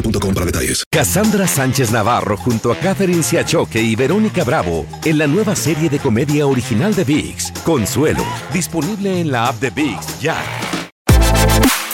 boostmobile.com 0.00 0.34
para 0.34 0.46
detalles. 0.46 0.84
Cassandra 0.90 1.46
Sánchez 1.46 1.90
Navarro 1.90 2.36
junto 2.36 2.72
a 2.72 2.76
Catherine 2.76 3.22
Siachoque 3.22 3.80
y 3.80 3.96
Verónica 3.96 4.44
Bravo 4.44 4.86
en 5.04 5.18
la 5.18 5.26
nueva 5.26 5.54
serie 5.54 5.88
de 5.88 5.98
comedia 5.98 6.46
original 6.46 6.94
de 6.94 7.04
VIX, 7.04 7.52
Consuelo, 7.64 8.24
disponible 8.52 9.20
en 9.20 9.30
la 9.30 9.48
app 9.48 9.60
de 9.60 9.70
VIX 9.70 10.20
ya. 10.20 10.36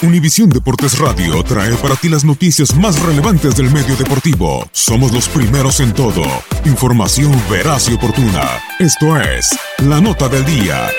Univisión 0.02 0.50
Deportes 0.50 0.98
Radio 0.98 1.42
trae 1.44 1.74
para 1.76 1.96
ti 1.96 2.10
las 2.10 2.24
noticias 2.24 2.74
más 2.76 3.00
relevantes 3.00 3.56
del 3.56 3.70
medio 3.70 3.96
deportivo. 3.96 4.68
Somos 4.72 5.12
los 5.12 5.28
primeros 5.28 5.80
en 5.80 5.94
todo. 5.94 6.24
Información 6.66 7.32
veraz 7.50 7.88
y 7.88 7.94
oportuna. 7.94 8.42
Esto 8.78 9.18
es 9.18 9.48
La 9.78 10.00
Nota 10.02 10.28
del 10.28 10.44
Día. 10.44 10.90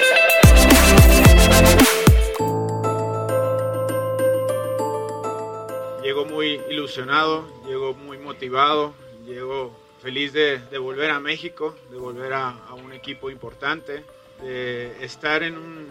Llego 7.67 7.93
muy 7.93 8.17
motivado, 8.17 8.93
llego 9.25 9.75
feliz 10.01 10.31
de, 10.33 10.59
volver 10.77 11.11
a 11.11 11.19
México, 11.19 11.75
de 11.91 11.97
volver 11.97 12.33
a, 12.33 12.49
a, 12.49 12.73
un 12.73 12.93
equipo 12.93 13.29
importante, 13.29 14.03
de 14.41 15.03
estar 15.03 15.43
en, 15.43 15.57
un, 15.57 15.88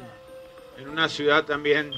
en 0.78 0.88
una 0.88 1.08
ciudad 1.08 1.44
también 1.44 1.91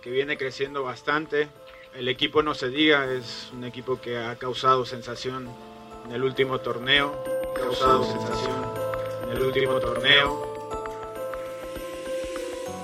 que 0.00 0.10
viene 0.10 0.36
creciendo 0.36 0.82
bastante. 0.82 1.48
El 1.94 2.08
equipo 2.08 2.42
no 2.42 2.54
se 2.54 2.68
diga, 2.68 3.12
es 3.12 3.50
un 3.52 3.64
equipo 3.64 4.00
que 4.00 4.18
ha 4.18 4.36
causado 4.36 4.84
sensación 4.86 5.48
en 6.06 6.12
el 6.12 6.24
último 6.24 6.58
torneo, 6.58 7.22
causado 7.54 8.02
sensación 8.04 8.64
en 9.24 9.36
el 9.36 9.42
último 9.42 9.78
torneo. 9.78 10.51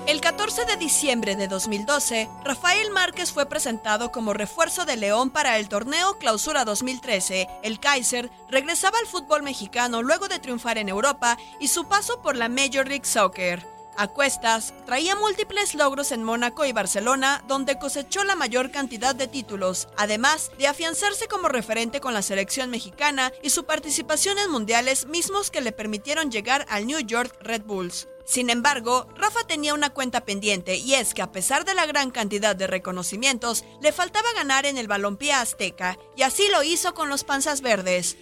El 0.09 0.21
14 0.21 0.65
de 0.65 0.75
diciembre 0.75 1.35
de 1.35 1.47
2012, 1.47 2.31
Rafael 2.43 2.89
Márquez 2.89 3.31
fue 3.31 3.45
presentado 3.45 4.11
como 4.11 4.33
refuerzo 4.33 4.83
de 4.85 4.97
León 4.97 5.29
para 5.29 5.59
el 5.59 5.69
torneo 5.69 6.17
Clausura 6.17 6.65
2013. 6.65 7.47
El 7.61 7.79
Kaiser 7.79 8.31
regresaba 8.49 8.97
al 8.97 9.05
fútbol 9.05 9.43
mexicano 9.43 10.01
luego 10.01 10.27
de 10.27 10.39
triunfar 10.39 10.79
en 10.79 10.89
Europa 10.89 11.37
y 11.59 11.67
su 11.67 11.87
paso 11.87 12.23
por 12.23 12.35
la 12.35 12.49
Major 12.49 12.87
League 12.87 13.05
Soccer. 13.05 13.63
A 13.97 14.07
cuestas, 14.07 14.73
traía 14.87 15.15
múltiples 15.15 15.75
logros 15.75 16.11
en 16.11 16.23
Mónaco 16.23 16.65
y 16.65 16.71
Barcelona, 16.71 17.43
donde 17.47 17.77
cosechó 17.77 18.23
la 18.23 18.33
mayor 18.33 18.71
cantidad 18.71 19.13
de 19.13 19.27
títulos, 19.27 19.89
además 19.95 20.49
de 20.57 20.65
afianzarse 20.65 21.27
como 21.27 21.49
referente 21.49 22.01
con 22.01 22.15
la 22.15 22.23
selección 22.23 22.71
mexicana 22.71 23.31
y 23.43 23.51
su 23.51 23.65
participación 23.65 24.39
en 24.39 24.49
mundiales 24.49 25.05
mismos 25.05 25.51
que 25.51 25.61
le 25.61 25.71
permitieron 25.71 26.31
llegar 26.31 26.65
al 26.67 26.87
New 26.87 26.99
York 27.01 27.37
Red 27.41 27.61
Bulls. 27.61 28.07
Sin 28.29 28.51
embargo, 28.51 29.07
Rafa 29.15 29.39
tenía 29.47 29.73
una 29.73 29.89
cuenta 29.89 30.21
pendiente 30.21 30.75
y 30.75 30.93
es 30.93 31.15
que 31.15 31.23
a 31.23 31.31
pesar 31.31 31.65
de 31.65 31.73
la 31.73 31.87
gran 31.87 32.11
cantidad 32.11 32.55
de 32.55 32.67
reconocimientos, 32.67 33.65
le 33.81 33.91
faltaba 33.91 34.27
ganar 34.35 34.67
en 34.67 34.77
el 34.77 34.87
balompié 34.87 35.33
azteca 35.33 35.97
y 36.15 36.21
así 36.21 36.47
lo 36.51 36.61
hizo 36.61 36.93
con 36.93 37.09
los 37.09 37.23
Panzas 37.23 37.61
Verdes. 37.61 38.17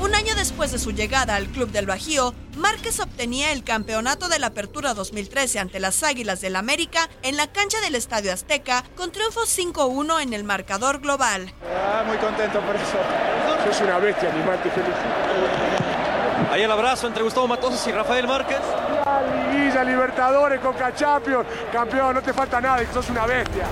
Un 0.00 0.14
año 0.14 0.34
después 0.34 0.70
de 0.70 0.78
su 0.78 0.92
llegada 0.92 1.36
al 1.36 1.46
Club 1.46 1.70
del 1.70 1.86
Bajío, 1.86 2.34
Márquez 2.58 3.00
obtenía 3.00 3.52
el 3.52 3.64
campeonato 3.64 4.28
de 4.28 4.38
la 4.38 4.48
Apertura 4.48 4.92
2013 4.92 5.60
ante 5.60 5.80
las 5.80 6.02
Águilas 6.02 6.42
del 6.42 6.54
América 6.54 7.08
en 7.22 7.38
la 7.38 7.50
cancha 7.50 7.80
del 7.80 7.94
Estadio 7.94 8.34
Azteca 8.34 8.84
con 8.96 9.12
triunfo 9.12 9.46
5-1 9.46 10.20
en 10.20 10.34
el 10.34 10.44
marcador 10.44 11.00
global. 11.00 11.54
Ah, 11.74 12.04
muy 12.06 12.18
contento 12.18 12.60
por 12.60 12.76
eso. 12.76 12.98
Sos 13.64 13.80
una 13.80 13.98
bestia, 13.98 14.30
mi 14.30 14.44
Mati, 14.44 14.68
felicito. 14.68 15.17
Ahí 16.50 16.62
el 16.62 16.70
abrazo 16.70 17.06
entre 17.06 17.22
Gustavo 17.22 17.46
Matosas 17.46 17.86
y 17.86 17.92
Rafael 17.92 18.26
Márquez. 18.26 18.60
La 19.04 19.22
liguilla, 19.22 19.84
Libertadores, 19.84 20.60
Coca 20.60 20.94
Champions. 20.94 21.46
Campeón, 21.70 22.14
no 22.14 22.22
te 22.22 22.32
falta 22.32 22.60
nada, 22.60 22.82
sos 22.92 23.10
una 23.10 23.26
bestia. 23.26 23.66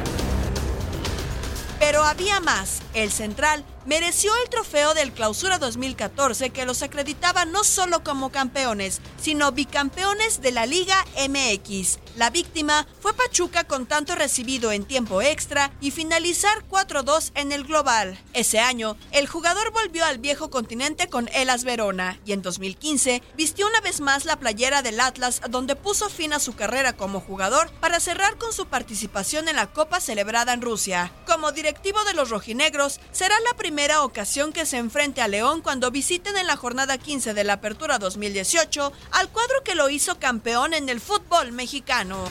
Pero 1.78 2.02
había 2.02 2.38
más. 2.40 2.82
El 2.92 3.10
central 3.10 3.64
mereció 3.86 4.32
el 4.42 4.50
trofeo 4.50 4.94
del 4.94 5.12
Clausura 5.12 5.58
2014 5.58 6.50
que 6.50 6.66
los 6.66 6.82
acreditaba 6.82 7.44
no 7.44 7.64
solo 7.64 8.02
como 8.02 8.30
campeones, 8.30 9.00
sino 9.20 9.52
bicampeones 9.52 10.42
de 10.42 10.50
la 10.50 10.66
Liga 10.66 11.04
MX. 11.28 11.98
La 12.16 12.30
víctima 12.30 12.86
fue 13.00 13.14
Pachuca 13.14 13.64
con 13.64 13.86
tanto 13.86 14.14
recibido 14.14 14.72
en 14.72 14.84
tiempo 14.84 15.22
extra 15.22 15.70
y 15.80 15.90
finalizar 15.92 16.66
4-2 16.68 17.30
en 17.34 17.52
el 17.52 17.64
global. 17.64 18.18
Ese 18.32 18.58
año, 18.58 18.96
el 19.12 19.28
jugador 19.28 19.72
volvió 19.72 20.04
al 20.04 20.18
viejo 20.18 20.50
continente 20.50 21.08
con 21.08 21.28
Elas 21.32 21.64
Verona 21.64 22.18
y 22.24 22.32
en 22.32 22.42
2015 22.42 23.22
vistió 23.36 23.66
una 23.66 23.80
vez 23.80 24.00
más 24.00 24.24
la 24.24 24.38
playera 24.38 24.82
del 24.82 25.00
Atlas 25.00 25.40
donde 25.48 25.76
puso 25.76 26.08
fin 26.08 26.32
a 26.32 26.40
su 26.40 26.54
carrera 26.54 26.94
como 26.94 27.20
jugador 27.20 27.70
para 27.80 28.00
cerrar 28.00 28.36
con 28.36 28.52
su 28.52 28.66
participación 28.66 29.48
en 29.48 29.56
la 29.56 29.72
Copa 29.72 30.00
celebrada 30.00 30.52
en 30.52 30.62
Rusia. 30.62 31.12
Como 31.26 31.52
directivo 31.52 32.02
de 32.04 32.14
los 32.14 32.30
rojinegros, 32.30 33.00
será 33.12 33.38
la 33.40 33.56
primera 33.56 33.75
ocasión 34.02 34.52
que 34.52 34.64
se 34.64 34.78
enfrente 34.78 35.20
a 35.20 35.28
León 35.28 35.60
cuando 35.60 35.90
visiten 35.90 36.36
en 36.38 36.46
la 36.46 36.56
jornada 36.56 36.96
15 36.96 37.34
de 37.34 37.44
la 37.44 37.54
Apertura 37.54 37.98
2018 37.98 38.92
al 39.12 39.28
cuadro 39.28 39.62
que 39.64 39.74
lo 39.74 39.90
hizo 39.90 40.18
campeón 40.18 40.74
en 40.74 40.88
el 40.88 41.00
fútbol 41.00 41.52
mexicano. 41.52 42.24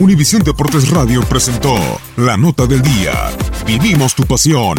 Univisión 0.00 0.42
Deportes 0.42 0.90
Radio 0.90 1.22
presentó 1.22 1.76
la 2.16 2.36
nota 2.36 2.66
del 2.66 2.82
día. 2.82 3.30
Vivimos 3.64 4.14
tu 4.14 4.24
pasión. 4.24 4.76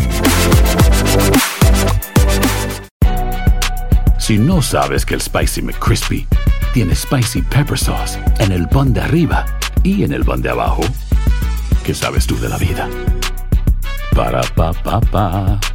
Si 4.19 4.37
no 4.37 4.61
sabes 4.61 5.05
que 5.05 5.15
el 5.15 5.21
Spicy 5.21 5.61
McCrispy 5.61 6.27
tiene 6.73 6.95
Spicy 6.95 7.41
Pepper 7.43 7.79
Sauce 7.79 8.19
en 8.39 8.51
el 8.51 8.67
pan 8.67 8.93
de 8.93 9.01
arriba 9.01 9.45
y 9.83 10.03
en 10.03 10.11
el 10.11 10.25
pan 10.25 10.41
de 10.41 10.49
abajo, 10.49 10.81
¿qué 11.85 11.93
sabes 11.93 12.27
tú 12.27 12.37
de 12.37 12.49
la 12.49 12.57
vida? 12.57 12.89
Para, 14.15 14.39
pa, 14.55 14.71
pa, 14.71 15.01
pa. 15.11 15.74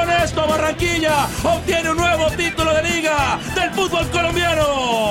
Barranquilla 0.35 1.27
obtiene 1.43 1.91
un 1.91 1.97
nuevo 1.97 2.29
título 2.31 2.73
de 2.73 2.83
liga 2.83 3.39
del 3.53 3.71
fútbol 3.71 4.09
colombiano. 4.09 4.63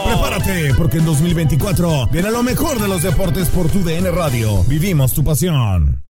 Prepárate, 0.06 0.74
porque 0.74 0.98
en 0.98 1.04
2024 1.04 2.06
viene 2.08 2.30
lo 2.30 2.42
mejor 2.42 2.78
de 2.80 2.88
los 2.88 3.02
deportes 3.02 3.48
por 3.48 3.68
tu 3.70 3.82
DN 3.84 4.10
Radio. 4.10 4.64
Vivimos 4.64 5.12
tu 5.12 5.22
pasión. 5.22 6.02